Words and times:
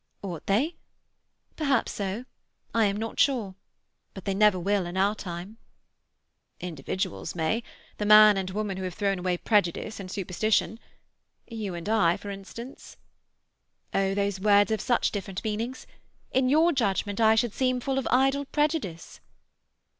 "Ought 0.23 0.47
they? 0.47 0.77
Perhaps 1.55 1.91
so. 1.91 2.25
I 2.73 2.85
am 2.85 2.97
not 2.97 3.19
sure. 3.19 3.53
But 4.15 4.25
they 4.25 4.33
never 4.33 4.59
will 4.59 4.87
in 4.87 4.97
our 4.97 5.13
time." 5.13 5.57
"Individuals 6.59 7.35
may. 7.35 7.61
The 7.99 8.07
man 8.07 8.35
and 8.35 8.49
woman 8.49 8.77
who 8.77 8.83
have 8.85 8.95
thrown 8.95 9.19
away 9.19 9.37
prejudice 9.37 9.99
and 9.99 10.09
superstition. 10.09 10.79
You 11.45 11.75
and 11.75 11.87
I, 11.87 12.17
for 12.17 12.31
instance." 12.31 12.97
"Oh, 13.93 14.15
those 14.15 14.39
words 14.39 14.71
have 14.71 14.81
such 14.81 15.11
different 15.11 15.43
meanings. 15.43 15.85
In 16.31 16.49
your 16.49 16.71
judgment 16.71 17.21
I 17.21 17.35
should 17.35 17.53
seem 17.53 17.79
full 17.79 17.99
of 17.99 18.07
idle 18.09 18.45
prejudice." 18.45 19.19